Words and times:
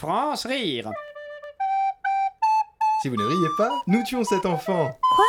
France 0.00 0.46
rire. 0.46 0.90
Si 3.02 3.10
vous 3.10 3.16
ne 3.16 3.24
riez 3.24 3.48
pas, 3.58 3.82
nous 3.86 4.02
tuons 4.02 4.24
cet 4.24 4.46
enfant. 4.46 4.98
Quoi? 5.14 5.24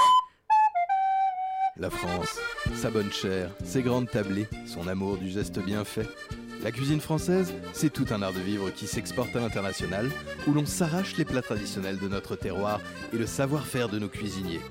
La 1.76 1.90
France, 1.90 2.40
sa 2.76 2.90
bonne 2.90 3.12
chair, 3.12 3.50
ses 3.66 3.82
grandes 3.82 4.10
tablées, 4.10 4.48
son 4.66 4.88
amour 4.88 5.18
du 5.18 5.30
geste 5.30 5.60
bien 5.60 5.84
fait. 5.84 6.08
La 6.64 6.72
cuisine 6.72 7.02
française, 7.02 7.54
c'est 7.74 7.92
tout 7.92 8.06
un 8.12 8.22
art 8.22 8.32
de 8.32 8.40
vivre 8.40 8.70
qui 8.70 8.88
s'exporte 8.88 9.36
à 9.36 9.42
l'international, 9.42 10.10
où 10.48 10.54
l'on 10.54 10.66
s'arrache 10.66 11.18
les 11.18 11.26
plats 11.26 11.42
traditionnels 11.42 12.00
de 12.00 12.08
notre 12.08 12.38
terroir 12.38 12.80
et 13.12 13.18
le 13.18 13.28
savoir-faire 13.28 13.90
de 13.90 14.00
nos 14.00 14.08
cuisiniers. 14.08 14.62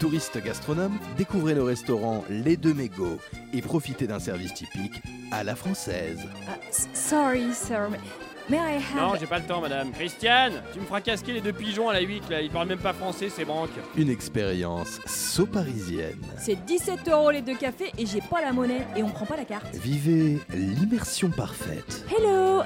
Touristes 0.00 0.36
gastronomes, 0.44 0.98
découvrez 1.16 1.54
nos 1.54 1.64
restaurants 1.64 2.26
Les 2.28 2.58
Deux 2.58 2.74
Mégots 2.74 3.20
et 3.54 3.62
profitez 3.62 4.06
d'un 4.06 4.20
service 4.20 4.52
typique 4.52 5.00
à 5.32 5.44
la 5.44 5.56
française. 5.56 6.28
Ah, 6.46 6.58
sorry, 6.92 7.54
sir. 7.54 7.88
Mais- 8.48 8.56
May 8.56 8.62
I 8.62 8.76
have. 8.76 8.96
Non, 8.96 9.14
j'ai 9.18 9.26
pas 9.26 9.38
le 9.38 9.44
temps, 9.44 9.60
madame. 9.60 9.90
Christiane, 9.92 10.62
tu 10.72 10.80
me 10.80 10.84
feras 10.86 11.00
casquer 11.00 11.32
les 11.32 11.40
deux 11.40 11.52
pigeons 11.52 11.88
à 11.88 11.94
la 11.94 12.00
huit, 12.00 12.22
là. 12.30 12.40
Ils 12.40 12.50
parlent 12.50 12.68
même 12.68 12.78
pas 12.78 12.92
français, 12.92 13.28
ces 13.28 13.44
branques. 13.44 13.70
Une 13.96 14.08
expérience 14.10 15.00
so-parisienne. 15.06 16.18
C'est 16.38 16.64
17 16.64 17.08
euros 17.08 17.30
les 17.30 17.42
deux 17.42 17.56
cafés 17.56 17.92
et 17.98 18.06
j'ai 18.06 18.20
pas 18.20 18.40
la 18.40 18.52
monnaie 18.52 18.86
et 18.96 19.02
on 19.02 19.08
prend 19.08 19.26
pas 19.26 19.36
la 19.36 19.44
carte. 19.44 19.74
Vivez 19.74 20.38
l'immersion 20.54 21.30
parfaite. 21.30 22.04
Hello 22.10 22.62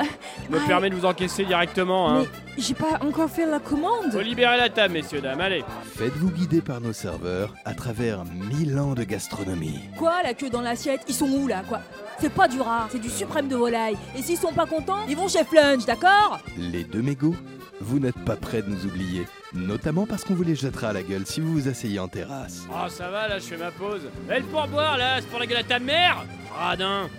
Je 0.51 0.55
me 0.55 0.67
permets 0.67 0.91
de 0.91 0.95
vous 0.95 1.05
encaisser 1.07 1.45
directement, 1.45 2.11
hein. 2.11 2.25
Mais 2.57 2.63
j'ai 2.63 2.75
pas 2.75 2.99
encore 3.01 3.31
fait 3.31 3.47
la 3.47 3.59
commande. 3.59 4.13
Faut 4.13 4.21
libérer 4.21 4.57
la 4.57 4.69
table, 4.69 4.95
messieurs, 4.95 5.21
dames, 5.21 5.41
allez. 5.41 5.65
Faites-vous 6.01 6.31
guider 6.31 6.63
par 6.63 6.81
nos 6.81 6.95
serveurs 6.95 7.55
à 7.67 7.75
travers 7.75 8.25
mille 8.25 8.79
ans 8.79 8.95
de 8.95 9.05
gastronomie. 9.05 9.81
Quoi, 9.99 10.23
la 10.23 10.33
queue 10.33 10.49
dans 10.49 10.63
l'assiette 10.63 11.03
Ils 11.09 11.15
sont 11.15 11.29
où 11.29 11.47
là 11.47 11.63
Quoi? 11.69 11.83
C'est 12.19 12.33
pas 12.33 12.49
du 12.49 12.59
rare, 12.59 12.89
c'est 12.91 13.01
du 13.01 13.11
suprême 13.11 13.49
de 13.49 13.57
volaille. 13.57 13.99
Et 14.17 14.23
s'ils 14.23 14.39
sont 14.39 14.55
pas 14.55 14.65
contents, 14.65 15.05
ils 15.11 15.15
vont 15.15 15.29
chez 15.29 15.45
Flunch, 15.45 15.85
d'accord? 15.85 16.41
Les 16.57 16.85
deux 16.85 17.03
mégots, 17.03 17.37
vous 17.83 17.99
n'êtes 17.99 18.19
pas 18.25 18.37
prêts 18.37 18.63
de 18.63 18.71
nous 18.71 18.87
oublier, 18.87 19.27
notamment 19.53 20.07
parce 20.07 20.25
qu'on 20.25 20.33
vous 20.33 20.43
les 20.43 20.55
jettera 20.55 20.89
à 20.89 20.93
la 20.95 21.03
gueule 21.03 21.27
si 21.27 21.43
vous 21.43 21.53
vous 21.53 21.69
asseyez 21.69 21.99
en 21.99 22.09
terrasse. 22.09 22.63
Oh, 22.71 22.89
ça 22.89 23.11
va, 23.11 23.29
là, 23.29 23.39
je 23.39 23.45
fais 23.45 23.59
ma 23.59 23.71
pause. 23.71 24.09
Eh, 24.35 24.39
le 24.39 24.47
pourboire, 24.47 24.97
là, 24.97 25.21
c'est 25.21 25.29
pour 25.29 25.39
la 25.39 25.45
gueule 25.45 25.59
à 25.59 25.65
ta 25.65 25.81
mère? 25.81 26.25
Radin 26.59 27.11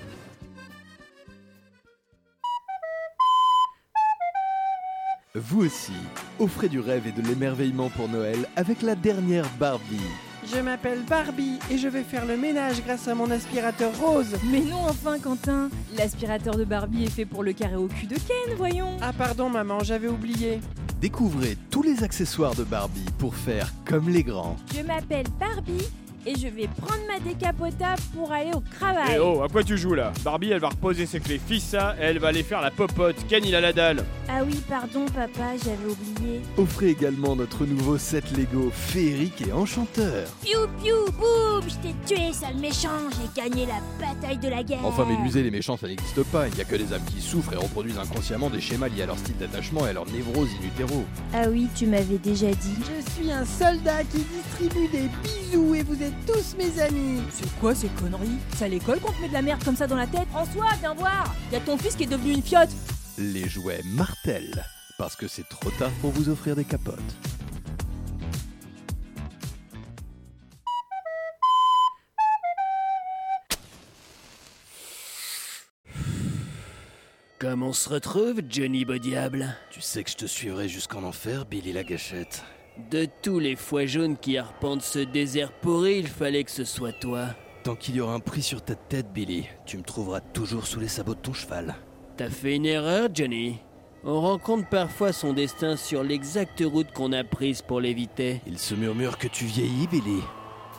Vous 5.33 5.63
aussi, 5.63 5.93
offrez 6.39 6.67
du 6.67 6.81
rêve 6.81 7.07
et 7.07 7.13
de 7.13 7.25
l'émerveillement 7.25 7.89
pour 7.89 8.09
Noël 8.09 8.49
avec 8.57 8.81
la 8.81 8.95
dernière 8.95 9.45
Barbie. 9.57 9.95
Je 10.53 10.59
m'appelle 10.59 11.03
Barbie 11.07 11.57
et 11.69 11.77
je 11.77 11.87
vais 11.87 12.03
faire 12.03 12.25
le 12.25 12.35
ménage 12.35 12.83
grâce 12.83 13.07
à 13.07 13.15
mon 13.15 13.31
aspirateur 13.31 13.97
rose. 13.97 14.35
Mais 14.51 14.59
non, 14.59 14.81
enfin, 14.89 15.19
Quentin 15.19 15.69
L'aspirateur 15.97 16.57
de 16.57 16.65
Barbie 16.65 17.05
est 17.05 17.09
fait 17.09 17.23
pour 17.23 17.43
le 17.43 17.53
carré 17.53 17.77
au 17.77 17.87
cul 17.87 18.07
de 18.07 18.15
Ken, 18.15 18.55
voyons 18.57 18.97
Ah 19.01 19.13
pardon 19.13 19.49
maman, 19.49 19.79
j'avais 19.85 20.09
oublié. 20.09 20.59
Découvrez 20.99 21.55
tous 21.69 21.81
les 21.81 22.03
accessoires 22.03 22.55
de 22.55 22.65
Barbie 22.65 23.05
pour 23.17 23.33
faire 23.33 23.71
comme 23.85 24.09
les 24.09 24.23
grands. 24.23 24.57
Je 24.75 24.81
m'appelle 24.81 25.27
Barbie 25.39 25.87
et 26.25 26.35
je 26.35 26.47
vais 26.47 26.67
prendre 26.67 27.01
ma 27.07 27.19
décapotable 27.19 28.01
pour 28.13 28.31
aller 28.31 28.51
au 28.53 28.61
travail. 28.77 29.13
Eh 29.15 29.19
oh, 29.19 29.41
à 29.43 29.47
quoi 29.47 29.63
tu 29.63 29.77
joues, 29.77 29.95
là? 29.95 30.11
Barbie, 30.23 30.51
elle 30.51 30.59
va 30.59 30.69
reposer 30.69 31.05
ses 31.05 31.19
clés 31.19 31.39
fissa, 31.39 31.95
et 31.99 32.03
elle 32.03 32.19
va 32.19 32.27
aller 32.27 32.43
faire 32.43 32.61
la 32.61 32.69
popote. 32.69 33.15
Ken, 33.27 33.43
il 33.45 33.55
a 33.55 33.61
la 33.61 33.73
dalle. 33.73 34.03
Ah 34.33 34.43
oui, 34.45 34.55
pardon, 34.69 35.05
papa, 35.07 35.57
j'avais 35.57 35.91
oublié. 35.91 36.39
Offrez 36.57 36.87
également 36.87 37.35
notre 37.35 37.65
nouveau 37.65 37.97
set 37.97 38.23
Lego 38.37 38.71
féerique 38.71 39.41
et 39.45 39.51
enchanteur. 39.51 40.25
Piou 40.41 40.67
piou 40.81 41.11
boum, 41.19 41.61
je 41.67 41.75
t'ai 41.75 41.93
tué, 42.07 42.31
sale 42.31 42.55
méchant, 42.55 43.09
j'ai 43.11 43.41
gagné 43.41 43.65
la 43.65 43.81
bataille 43.99 44.37
de 44.37 44.47
la 44.47 44.63
guerre. 44.63 44.85
Enfin, 44.85 45.03
méduser 45.03 45.43
les 45.43 45.51
méchants, 45.51 45.75
ça 45.75 45.87
n'existe 45.87 46.23
pas. 46.23 46.47
Il 46.47 46.55
n'y 46.55 46.61
a 46.61 46.63
que 46.63 46.77
des 46.77 46.93
âmes 46.93 47.03
qui 47.13 47.21
souffrent 47.21 47.51
et 47.51 47.57
reproduisent 47.57 47.99
inconsciemment 47.99 48.49
des 48.49 48.61
schémas 48.61 48.87
liés 48.87 49.01
à 49.01 49.07
leur 49.07 49.17
style 49.17 49.35
d'attachement 49.35 49.85
et 49.85 49.89
à 49.89 49.93
leur 49.93 50.09
névrose 50.09 50.47
in 50.61 50.65
utero. 50.65 51.03
Ah 51.33 51.49
oui, 51.49 51.67
tu 51.75 51.87
m'avais 51.87 52.17
déjà 52.17 52.51
dit. 52.51 52.75
Je 52.79 53.11
suis 53.11 53.31
un 53.33 53.43
soldat 53.43 54.05
qui 54.05 54.19
distribue 54.19 54.87
des 54.87 55.09
bisous 55.23 55.75
et 55.75 55.83
vous 55.83 56.01
êtes 56.01 56.25
tous 56.25 56.55
mes 56.57 56.81
amis. 56.81 57.21
C'est 57.31 57.53
quoi 57.59 57.75
ces 57.75 57.89
conneries? 57.99 58.37
C'est 58.55 58.63
à 58.63 58.69
l'école 58.69 59.01
qu'on 59.01 59.11
te 59.11 59.21
met 59.21 59.27
de 59.27 59.33
la 59.33 59.41
merde 59.41 59.61
comme 59.65 59.75
ça 59.75 59.87
dans 59.87 59.97
la 59.97 60.07
tête? 60.07 60.27
François, 60.31 60.69
viens 60.79 60.93
voir 60.93 61.35
Y 61.51 61.57
a 61.57 61.59
ton 61.59 61.77
fils 61.77 61.95
qui 61.95 62.03
est 62.03 62.07
devenu 62.07 62.31
une 62.31 62.41
fiotte 62.41 62.69
Les 63.21 63.47
jouets 63.47 63.83
Martel. 63.85 64.65
Parce 64.97 65.15
que 65.15 65.27
c'est 65.27 65.47
trop 65.47 65.69
tard 65.77 65.91
pour 66.01 66.09
vous 66.09 66.29
offrir 66.29 66.55
des 66.55 66.63
capotes. 66.65 66.97
Comme 77.37 77.61
on 77.61 77.73
se 77.73 77.89
retrouve, 77.89 78.41
Johnny 78.49 78.85
Bodiable 78.85 79.55
Tu 79.69 79.81
sais 79.81 80.03
que 80.03 80.09
je 80.09 80.15
te 80.15 80.25
suivrai 80.25 80.67
jusqu'en 80.67 81.03
enfer, 81.03 81.45
Billy 81.45 81.73
la 81.73 81.83
gâchette. 81.83 82.43
De 82.89 83.07
tous 83.21 83.37
les 83.37 83.55
foies 83.55 83.85
jaunes 83.85 84.17
qui 84.17 84.39
arpentent 84.39 84.81
ce 84.81 84.97
désert 84.97 85.51
pourri, 85.51 85.99
il 85.99 86.07
fallait 86.07 86.43
que 86.43 86.51
ce 86.51 86.65
soit 86.65 86.93
toi. 86.93 87.27
Tant 87.63 87.75
qu'il 87.75 87.97
y 87.97 88.01
aura 88.01 88.15
un 88.15 88.19
prix 88.19 88.41
sur 88.41 88.63
ta 88.63 88.73
tête, 88.73 89.13
Billy, 89.13 89.45
tu 89.67 89.77
me 89.77 89.83
trouveras 89.83 90.21
toujours 90.21 90.65
sous 90.65 90.79
les 90.79 90.87
sabots 90.87 91.13
de 91.13 91.19
ton 91.19 91.33
cheval. 91.33 91.75
T'as 92.17 92.29
fait 92.29 92.55
une 92.55 92.65
erreur, 92.65 93.09
Johnny. 93.13 93.57
On 94.03 94.19
rencontre 94.19 94.67
parfois 94.67 95.13
son 95.13 95.33
destin 95.33 95.75
sur 95.75 96.03
l'exacte 96.03 96.61
route 96.65 96.91
qu'on 96.91 97.13
a 97.13 97.23
prise 97.23 97.61
pour 97.61 97.79
l'éviter. 97.79 98.41
Il 98.47 98.59
se 98.59 98.75
murmure 98.75 99.17
que 99.17 99.27
tu 99.27 99.45
vieillis, 99.45 99.87
Billy. 99.87 100.21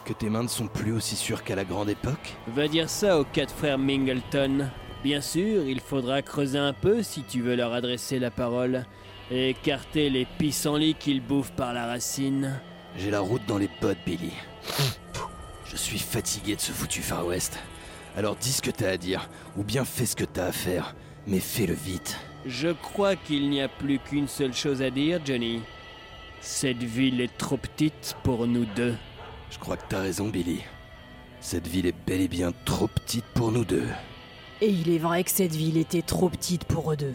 Que 0.05 0.13
tes 0.13 0.29
mains 0.29 0.43
ne 0.43 0.49
sont 0.49 0.67
plus 0.67 0.93
aussi 0.93 1.17
sûres 1.17 1.45
qu'à 1.45 1.55
la 1.55 1.65
grande 1.65 1.89
époque. 1.89 2.37
Va 2.49 2.69
dire 2.69 2.91
ça 2.91 3.19
aux 3.19 3.25
quatre 3.25 3.55
frères 3.55 3.79
Mingleton. 3.79 4.69
Bien 5.03 5.21
sûr, 5.21 5.65
il 5.65 5.81
faudra 5.81 6.23
creuser 6.23 6.59
un 6.59 6.73
peu 6.73 7.03
si 7.03 7.23
tu 7.23 7.41
veux 7.41 7.57
leur 7.57 7.73
adresser 7.73 8.19
la 8.19 8.31
parole 8.31 8.85
et 9.31 9.51
écarter 9.51 10.11
les 10.11 10.27
pissenlits 10.39 10.95
qu'ils 10.95 11.21
bouffent 11.21 11.53
par 11.53 11.73
la 11.73 11.87
racine. 11.87 12.61
J'ai 12.97 13.11
la 13.11 13.21
route 13.21 13.43
dans 13.47 13.59
les 13.59 13.71
bottes, 13.81 13.99
Billy. 14.05 14.33
Je 15.65 15.77
suis 15.77 15.99
fatigué 15.99 16.57
de 16.57 16.61
ce 16.61 16.73
foutu 16.73 17.01
Far 17.01 17.27
West. 17.27 17.59
Alors 18.17 18.37
dis 18.37 18.53
ce 18.53 18.61
que 18.63 18.71
t'as 18.71 18.91
à 18.91 18.97
dire, 18.97 19.29
ou 19.57 19.65
bien 19.65 19.85
fais 19.85 20.05
ce 20.07 20.17
que 20.17 20.25
t'as 20.25 20.47
à 20.47 20.53
faire, 20.53 20.95
mais 21.27 21.41
fais-le 21.41 21.75
vite. 21.75 22.19
Je 22.47 22.69
crois 22.69 23.17
qu'il 23.17 23.49
n'y 23.51 23.61
a 23.61 23.69
plus 23.69 23.99
qu'une 23.99 24.29
seule 24.29 24.55
chose 24.55 24.83
à 24.83 24.91
dire, 24.91 25.21
Johnny. 25.25 25.61
Cette 26.41 26.83
ville 26.83 27.21
est 27.21 27.37
trop 27.39 27.57
petite 27.57 28.17
pour 28.25 28.47
nous 28.47 28.65
deux. 28.65 28.97
Je 29.51 29.59
crois 29.59 29.77
que 29.77 29.85
t'as 29.89 30.01
raison, 30.01 30.29
Billy. 30.29 30.61
Cette 31.41 31.69
ville 31.69 31.87
est 31.87 31.95
bel 32.07 32.21
et 32.21 32.29
bien 32.29 32.53
trop 32.65 32.89
petite 32.89 33.25
pour 33.35 33.53
nous 33.53 33.65
deux. 33.65 33.87
Et 34.61 34.69
il 34.69 34.91
est 34.91 34.99
vrai 34.99 35.23
que 35.25 35.31
cette 35.31 35.55
ville 35.55 35.77
était 35.77 36.03
trop 36.03 36.29
petite 36.29 36.65
pour 36.65 36.93
eux 36.93 36.97
deux. 36.97 37.15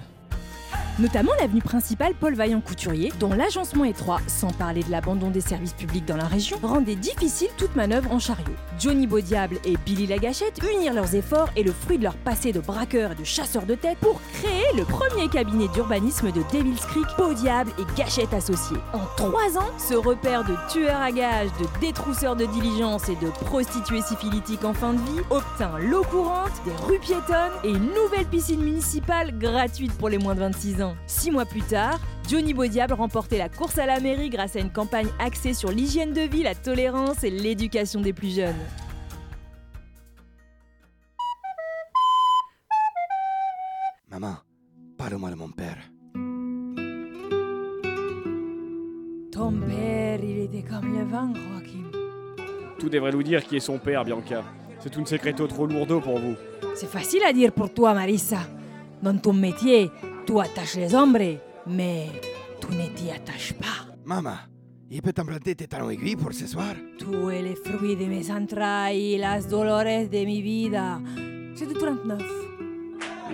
Notamment 0.99 1.31
l'avenue 1.39 1.61
principale 1.61 2.15
Paul 2.19 2.33
Vaillant 2.33 2.59
Couturier, 2.59 3.13
dont 3.19 3.31
l'agencement 3.31 3.83
étroit, 3.83 4.19
sans 4.25 4.51
parler 4.51 4.81
de 4.81 4.89
l'abandon 4.89 5.29
des 5.29 5.41
services 5.41 5.73
publics 5.73 6.05
dans 6.05 6.17
la 6.17 6.25
région, 6.25 6.57
rendait 6.63 6.95
difficile 6.95 7.49
toute 7.55 7.75
manœuvre 7.75 8.11
en 8.11 8.17
chariot. 8.17 8.55
Johnny 8.79 9.05
Beaudiable 9.05 9.59
et 9.63 9.77
Billy 9.85 10.07
Lagachette 10.07 10.59
unirent 10.73 10.95
leurs 10.95 11.13
efforts 11.13 11.49
et 11.55 11.61
le 11.61 11.71
fruit 11.71 11.99
de 11.99 12.03
leur 12.03 12.15
passé 12.15 12.51
de 12.51 12.59
braqueurs 12.59 13.11
et 13.11 13.15
de 13.15 13.23
chasseurs 13.23 13.67
de 13.67 13.75
tête 13.75 13.99
pour 13.99 14.19
créer 14.33 14.75
le 14.75 14.85
premier 14.85 15.27
cabinet 15.29 15.67
d'urbanisme 15.67 16.31
de 16.31 16.41
Devil's 16.51 16.83
Creek, 16.87 17.05
Beaudiable 17.15 17.71
et 17.77 17.95
Gachette 17.95 18.33
Associés. 18.33 18.77
En 18.91 19.05
trois 19.17 19.55
ans, 19.59 19.71
ce 19.77 19.93
repère 19.93 20.45
de 20.45 20.55
tueurs 20.71 20.99
à 20.99 21.11
gages, 21.11 21.49
de 21.59 21.79
détrousseurs 21.79 22.35
de 22.35 22.45
diligence 22.47 23.07
et 23.07 23.15
de 23.17 23.29
prostituées 23.45 24.01
syphilitiques 24.01 24.63
en 24.63 24.73
fin 24.73 24.93
de 24.93 24.99
vie 24.99 25.21
obtint 25.29 25.77
l'eau 25.77 26.03
courante, 26.03 26.53
des 26.65 26.71
rues 26.87 26.99
piétonnes 26.99 27.53
et 27.63 27.69
une 27.69 27.93
nouvelle 27.93 28.25
piscine 28.31 28.63
municipale 28.63 29.37
gratuite 29.37 29.93
pour 29.93 30.09
les 30.09 30.17
moins 30.17 30.33
de 30.33 30.39
26 30.39 30.81
ans. 30.81 30.86
Six 31.07 31.31
mois 31.31 31.45
plus 31.45 31.61
tard, 31.61 31.99
Johnny 32.29 32.53
Beaudiable 32.53 32.93
remportait 32.93 33.37
la 33.37 33.49
course 33.49 33.77
à 33.77 33.85
la 33.85 33.99
mairie 33.99 34.29
grâce 34.29 34.55
à 34.55 34.59
une 34.59 34.71
campagne 34.71 35.07
axée 35.19 35.53
sur 35.53 35.71
l'hygiène 35.71 36.13
de 36.13 36.21
vie, 36.21 36.43
la 36.43 36.55
tolérance 36.55 37.23
et 37.23 37.29
l'éducation 37.29 38.01
des 38.01 38.13
plus 38.13 38.35
jeunes. 38.35 38.55
Maman, 44.09 44.37
parle-moi 44.97 45.29
de 45.31 45.35
mon 45.35 45.49
père. 45.49 45.77
Ton 49.31 49.51
père, 49.51 50.19
il 50.23 50.39
était 50.39 50.63
comme 50.63 50.97
le 50.97 51.05
vent, 51.05 51.33
Joachim. 51.33 51.91
Tout 52.79 52.89
devrait 52.89 53.11
nous 53.11 53.23
dire 53.23 53.43
qui 53.45 53.57
est 53.57 53.59
son 53.59 53.77
père, 53.77 54.03
Bianca. 54.03 54.43
C'est 54.79 54.95
une 54.95 55.05
secréto 55.05 55.47
trop 55.47 55.67
lourdeau 55.67 55.99
pour 55.99 56.19
vous. 56.19 56.35
C'est 56.75 56.89
facile 56.89 57.23
à 57.23 57.33
dire 57.33 57.51
pour 57.51 57.73
toi, 57.73 57.93
Marissa. 57.93 58.39
Dans 59.03 59.17
ton 59.17 59.33
métier, 59.33 59.91
tu 60.27 60.39
attaches 60.39 60.75
les 60.75 60.93
hombres, 60.93 61.39
mais 61.65 62.07
tu 62.59 62.75
ne 62.75 62.87
t'y 62.93 63.09
attaches 63.09 63.53
pas. 63.53 63.87
Maman, 64.05 64.37
il 64.91 65.01
peut 65.01 65.13
t'implanter 65.13 65.55
tes 65.55 65.67
talons 65.67 65.89
aiguilles 65.89 66.17
pour 66.17 66.33
ce 66.33 66.45
soir 66.45 66.75
Tu 66.99 67.05
es 67.33 67.41
le 67.41 67.55
fruit 67.55 67.95
de 67.95 68.05
mes 68.05 68.29
entrailles, 68.29 69.17
las 69.17 69.47
dolores 69.47 70.09
de 70.09 70.25
mi 70.25 70.41
vida. 70.41 70.99
C'est 71.55 71.67
de 71.67 71.73
39. 71.73 72.21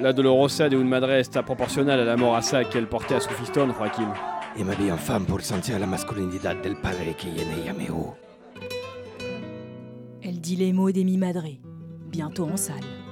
La 0.01 0.13
Dolorosa 0.13 0.69
de 0.69 0.77
un 0.77 0.83
madre 0.83 1.11
está 1.11 1.43
proportionnelle 1.43 1.99
à 1.99 2.05
la 2.05 2.17
morasa 2.17 2.63
qu'elle 2.63 2.87
portait 2.87 3.15
à 3.15 3.19
son 3.19 3.29
fiston, 3.31 3.71
Joaquim. 3.73 4.13
Et 4.57 4.63
ma 4.63 4.75
vie 4.75 4.91
en 4.91 4.97
femme 4.97 5.25
pour 5.25 5.41
sentir 5.41 5.79
la 5.79 5.87
masculinidad 5.87 6.61
del 6.61 6.75
padre 6.75 7.15
qui 7.17 7.29
est 7.29 7.45
né 7.45 7.69
à. 7.69 7.73
Elle 10.21 10.39
dit 10.39 10.55
les 10.55 10.73
mots 10.73 10.91
des 10.91 11.03
mi 11.03 11.17
madré. 11.17 11.59
Bientôt 12.09 12.45
en 12.45 12.57
salle. 12.57 13.02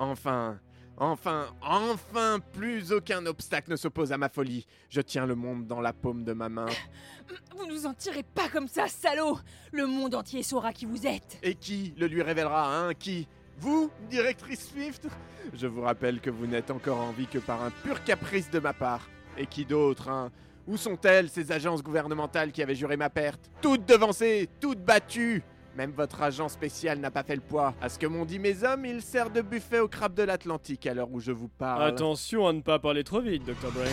Enfin, 0.00 0.58
enfin, 0.96 1.48
enfin, 1.60 2.38
plus 2.54 2.90
aucun 2.90 3.26
obstacle 3.26 3.70
ne 3.70 3.76
s'oppose 3.76 4.12
à 4.12 4.16
ma 4.16 4.30
folie. 4.30 4.66
Je 4.88 5.02
tiens 5.02 5.26
le 5.26 5.34
monde 5.34 5.66
dans 5.66 5.82
la 5.82 5.92
paume 5.92 6.24
de 6.24 6.32
ma 6.32 6.48
main. 6.48 6.68
Vous 7.58 7.66
nous 7.66 7.84
en 7.84 7.92
tirez 7.92 8.22
pas 8.22 8.48
comme 8.48 8.66
ça, 8.66 8.88
salaud. 8.88 9.38
Le 9.72 9.86
monde 9.86 10.14
entier 10.14 10.42
saura 10.42 10.72
qui 10.72 10.86
vous 10.86 11.06
êtes. 11.06 11.38
Et 11.42 11.54
qui 11.54 11.92
le 11.98 12.06
lui 12.06 12.22
révélera, 12.22 12.74
hein 12.74 12.94
Qui? 12.94 13.28
Vous, 13.58 13.90
directrice 14.08 14.70
Swift? 14.70 15.06
Je 15.52 15.66
vous 15.66 15.82
rappelle 15.82 16.18
que 16.22 16.30
vous 16.30 16.46
n'êtes 16.46 16.70
encore 16.70 16.98
en 16.98 17.12
vie 17.12 17.26
que 17.26 17.38
par 17.38 17.62
un 17.62 17.70
pur 17.70 18.02
caprice 18.02 18.50
de 18.50 18.58
ma 18.58 18.72
part. 18.72 19.06
Et 19.36 19.44
qui 19.44 19.66
d'autre, 19.66 20.08
hein? 20.08 20.32
Où 20.66 20.78
sont-elles, 20.78 21.28
ces 21.28 21.52
agences 21.52 21.82
gouvernementales 21.82 22.52
qui 22.52 22.62
avaient 22.62 22.74
juré 22.74 22.96
ma 22.96 23.10
perte? 23.10 23.50
Toutes 23.60 23.84
devancées, 23.86 24.48
toutes 24.60 24.82
battues 24.82 25.42
même 25.76 25.92
votre 25.92 26.22
agent 26.22 26.48
spécial 26.48 26.98
n'a 26.98 27.10
pas 27.10 27.22
fait 27.22 27.36
le 27.36 27.40
poids. 27.40 27.74
À 27.80 27.88
ce 27.88 27.98
que 27.98 28.06
m'ont 28.06 28.24
dit 28.24 28.38
mes 28.38 28.64
hommes, 28.64 28.84
il 28.84 29.02
sert 29.02 29.30
de 29.30 29.40
buffet 29.40 29.78
au 29.78 29.88
crabe 29.88 30.14
de 30.14 30.22
l'Atlantique 30.22 30.86
à 30.86 30.94
l'heure 30.94 31.10
où 31.10 31.20
je 31.20 31.32
vous 31.32 31.48
parle. 31.48 31.82
Attention 31.82 32.46
à 32.46 32.52
ne 32.52 32.60
pas 32.60 32.78
parler 32.78 33.04
trop 33.04 33.20
vite, 33.20 33.44
Dr. 33.44 33.70
Brain. 33.72 33.86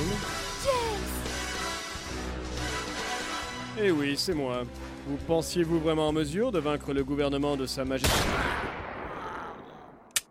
Eh 3.79 3.91
oui, 3.91 4.15
c'est 4.17 4.33
moi. 4.33 4.63
Vous 5.05 5.17
pensiez-vous 5.27 5.79
vraiment 5.79 6.07
en 6.07 6.11
mesure 6.11 6.51
de 6.51 6.59
vaincre 6.59 6.93
le 6.93 7.03
gouvernement 7.03 7.55
de 7.55 7.67
Sa 7.67 7.85
Majesté? 7.85 8.11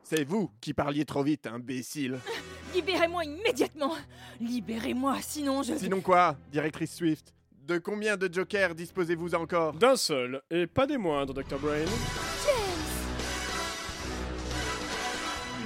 C'est 0.02 0.24
vous 0.24 0.50
qui 0.60 0.74
parliez 0.74 1.04
trop 1.04 1.22
vite, 1.22 1.46
imbécile. 1.46 2.18
Libérez-moi 2.74 3.24
immédiatement 3.24 3.92
Libérez-moi, 4.40 5.16
sinon 5.20 5.62
je... 5.62 5.74
Sinon 5.76 6.00
quoi, 6.00 6.36
directrice 6.50 6.94
Swift? 6.94 7.35
De 7.66 7.78
combien 7.78 8.16
de 8.16 8.32
jokers 8.32 8.76
disposez-vous 8.76 9.34
encore? 9.34 9.72
D'un 9.72 9.96
seul, 9.96 10.40
et 10.52 10.68
pas 10.68 10.86
des 10.86 10.98
moindres, 10.98 11.34
Dr. 11.34 11.58
Brain. 11.58 11.84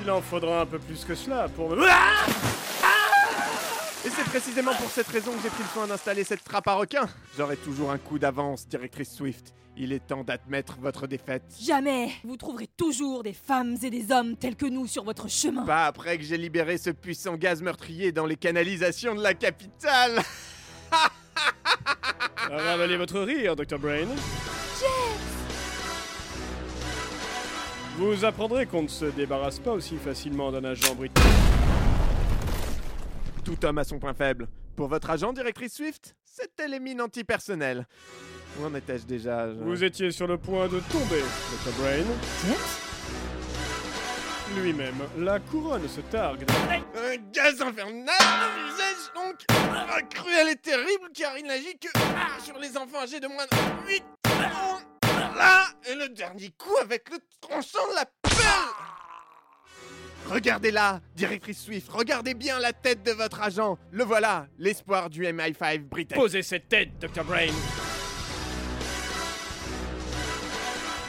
Il 0.03 0.11
en 0.11 0.23
faudra 0.23 0.63
un 0.63 0.67
peu 0.67 0.79
plus 0.79 1.05
que 1.05 1.15
cela 1.15 1.47
pour 1.51 1.69
me... 1.69 1.87
Ah 1.87 2.25
Et 4.07 4.09
c'est 4.09 4.25
précisément 4.25 4.73
pour 4.77 4.89
cette 4.89 5.09
raison 5.09 5.33
que 5.33 5.43
j'ai 5.43 5.51
pris 5.51 5.63
le 5.63 5.69
soin 5.69 5.87
d'installer 5.87 6.25
cette 6.25 6.43
trappe 6.43 6.69
à 6.69 6.75
requins. 6.77 7.07
J'aurai 7.37 7.59
toujours 7.59 7.91
un 7.91 7.99
coup 7.99 8.19
d'avance, 8.19 8.67
directrice 8.67 9.13
Swift. 9.13 9.53
Il 9.77 9.93
est 9.93 10.07
temps 10.07 10.25
d'admettre 10.25 10.79
votre 10.81 11.07
défaite. 11.07 11.43
Jamais 11.63 12.13
Vous 12.25 12.39
trouverez 12.39 12.69
toujours 12.79 13.23
des 13.23 13.35
femmes 13.35 13.77
et 13.83 13.91
des 13.91 14.11
hommes 14.11 14.37
tels 14.39 14.57
que 14.57 14.65
nous 14.65 14.87
sur 14.87 15.05
votre 15.05 15.29
chemin. 15.29 15.67
Pas 15.67 15.85
après 15.85 16.17
que 16.17 16.25
j'ai 16.25 16.39
libéré 16.39 16.79
ce 16.79 16.89
puissant 16.89 17.37
gaz 17.37 17.61
meurtrier 17.61 18.11
dans 18.11 18.25
les 18.25 18.37
canalisations 18.37 19.15
de 19.15 19.23
la 19.23 19.35
capitale. 19.35 20.23
Ravalez 22.51 22.97
votre 22.97 23.21
rire, 23.21 23.55
Dr. 23.57 23.79
Brain. 23.79 24.07
Vous 27.97 28.25
apprendrez 28.25 28.67
qu'on 28.67 28.83
ne 28.83 28.89
se 28.89 29.05
débarrasse 29.07 29.59
pas 29.59 29.73
aussi 29.73 29.97
facilement 29.97 30.51
d'un 30.51 30.65
agent 30.65 30.95
britannique. 30.95 31.31
Tout 33.45 33.65
homme 33.65 33.79
a 33.79 33.85
son 33.85 33.99
point 33.99 34.15
faible. 34.15 34.49
Pour 34.77 34.89
votre 34.89 35.11
agent, 35.11 35.33
directrice 35.33 35.75
Swift, 35.75 36.15
c'était 36.25 36.67
les 36.69 36.81
mines 36.81 37.01
antipersonnelles. 37.03 37.87
Où 38.61 38.65
en 38.65 38.75
étais-je 38.75 39.05
déjà 39.05 39.49
je- 39.49 39.55
Vous 39.61 39.85
étiez 39.85 40.11
sur 40.11 40.27
le 40.27 40.39
point 40.39 40.67
de 40.67 40.81
tomber, 40.81 41.21
Dr. 41.21 41.73
Brain. 41.79 42.05
James 42.47 42.57
Lui-même, 44.63 45.03
la 45.19 45.39
couronne 45.39 45.87
se 45.89 46.01
targue. 46.01 46.45
Un 46.71 47.17
gaz 47.33 47.61
infernal 47.61 48.17
donc 49.15 49.37
ah, 49.49 50.03
cruel 50.03 50.49
et 50.51 50.57
terrible, 50.57 51.09
car 51.15 51.39
il 51.39 51.47
n'agit 51.47 51.79
que 51.79 51.89
ah, 51.97 52.39
sur 52.45 52.59
les 52.59 52.77
enfants 52.77 53.01
âgés 53.03 53.21
de 53.21 53.29
moins 53.29 53.47
de 53.47 53.57
8 53.89 54.03
ans. 54.37 54.81
Là, 55.37 55.67
et 55.89 55.95
le 55.95 56.09
dernier 56.09 56.51
coup 56.59 56.77
avec 56.81 57.09
le 57.11 57.19
tranchant 57.41 57.87
de 57.91 57.95
la 57.95 58.05
pelle. 58.05 58.31
Regardez 60.29 60.71
là, 60.71 61.01
directrice 61.15 61.63
Swift, 61.65 61.89
regardez 61.91 62.35
bien 62.35 62.59
la 62.61 62.73
tête 62.73 63.03
de 63.03 63.13
votre 63.13 63.41
agent. 63.41 63.79
Le 63.91 64.05
voilà, 64.05 64.47
l'espoir 64.59 65.09
du 65.11 65.23
MI5 65.25 65.89
britannique. 65.89 66.23
Posez 66.23 66.43
cette 66.43 66.69
tête, 66.69 66.99
Dr. 66.99 67.25
Brain. 67.25 67.49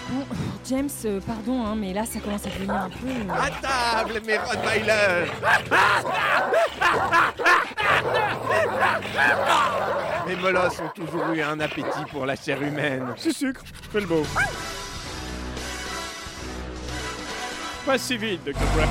Bon, 0.09 0.25
James, 0.67 0.89
euh, 1.05 1.21
pardon, 1.21 1.63
hein, 1.65 1.75
mais 1.75 1.93
là 1.93 2.05
ça 2.05 2.19
commence 2.19 2.45
à 2.45 2.49
devenir 2.49 2.75
un 2.75 2.89
peu... 2.89 3.07
euh, 3.07 3.33
À 3.33 3.49
table, 3.61 4.21
mes 4.25 4.37
Rottweilers 4.37 5.31
Mes 10.27 10.35
molosses 10.35 10.79
ont 10.79 10.89
toujours 10.93 11.29
eu 11.31 11.41
un 11.41 11.59
appétit 11.59 12.05
pour 12.09 12.25
la 12.25 12.35
chair 12.35 12.61
humaine. 12.61 13.13
C'est 13.17 13.33
sucre, 13.33 13.61
fais 13.91 13.99
le 13.99 14.07
beau. 14.07 14.23
Pas 17.85 17.97
si 17.97 18.17
vite, 18.17 18.43
Dr. 18.45 18.53
Brain. 18.75 18.87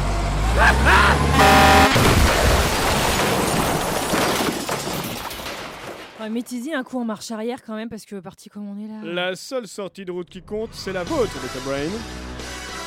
Ouais, 6.20 6.28
mettez-y 6.28 6.74
un 6.74 6.82
coup 6.82 7.00
en 7.00 7.04
marche 7.04 7.30
arrière 7.30 7.62
quand 7.64 7.76
même, 7.76 7.88
parce 7.88 8.04
que 8.04 8.16
parti 8.16 8.50
comme 8.50 8.68
on 8.68 8.78
est 8.78 8.88
là... 8.88 9.00
La 9.30 9.36
seule 9.36 9.66
sortie 9.66 10.04
de 10.04 10.12
route 10.12 10.28
qui 10.28 10.42
compte, 10.42 10.74
c'est 10.74 10.92
la 10.92 11.04
vôtre, 11.04 11.32
Dr. 11.32 11.62
Brain. 11.64 11.90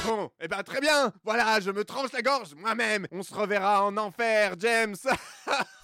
Bon, 0.05 0.29
eh 0.41 0.49
ben 0.49 0.61
très 0.63 0.81
bien 0.81 1.13
Voilà, 1.23 1.61
je 1.61 1.71
me 1.71 1.85
tranche 1.85 2.11
la 2.11 2.21
gorge 2.21 2.53
moi-même 2.57 3.07
On 3.11 3.23
se 3.23 3.33
reverra 3.33 3.85
en 3.85 3.95
enfer, 3.95 4.53
James 4.59 4.97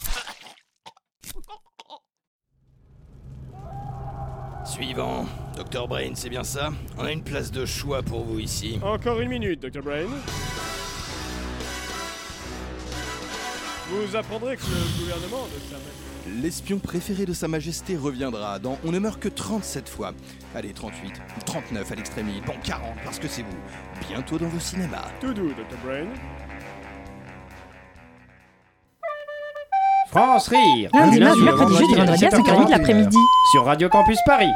Suivant. 4.66 5.26
Dr. 5.56 5.88
Brain, 5.88 6.12
c'est 6.16 6.30
bien 6.30 6.44
ça? 6.44 6.70
On 6.98 7.06
a 7.06 7.12
une 7.12 7.24
place 7.24 7.52
de 7.52 7.66
choix 7.66 8.04
pour 8.04 8.24
vous 8.24 8.40
ici. 8.40 8.80
Encore 8.84 9.20
une 9.20 9.30
minute, 9.30 9.60
Dr. 9.62 9.82
Brain. 9.82 10.08
Vous 13.90 14.16
apprendrez 14.16 14.56
que 14.56 14.62
le 14.62 15.00
gouvernement 15.00 15.46
de 15.46 15.60
Sa 15.70 15.78
Majesté... 15.78 16.42
L'espion 16.42 16.78
préféré 16.78 17.26
de 17.26 17.34
Sa 17.34 17.48
Majesté 17.48 17.98
reviendra 17.98 18.60
dans 18.60 18.78
On 18.84 18.92
ne 18.92 19.00
meurt 19.00 19.20
que 19.20 19.30
37 19.30 19.90
fois. 19.90 20.14
Allez, 20.54 20.74
38, 20.74 21.14
39 21.46 21.92
à 21.92 21.96
l'extrémité, 21.96 22.42
bon 22.46 22.54
40 22.64 22.96
parce 23.04 23.18
que 23.18 23.28
c'est 23.28 23.42
vous. 23.42 23.58
Bientôt 24.08 24.38
dans 24.38 24.48
vos 24.48 24.60
cinémas. 24.60 25.08
Tout 25.20 25.34
doux, 25.34 25.50
Dr. 25.50 25.78
Brain. 25.84 26.08
France 30.12 30.48
Rire. 30.48 30.90
Lundi, 30.94 31.18
Du 31.20 31.24
mardi, 31.24 31.42
mercredi, 31.44 31.74
jeudi, 31.78 31.96
vendredi 31.96 32.26
à 32.26 32.30
5h30 32.30 32.66
de 32.66 32.72
l'après-midi. 32.72 33.18
Sur 33.52 33.66
Radio 33.66 33.90
Campus 33.90 34.18
Paris 34.26 34.50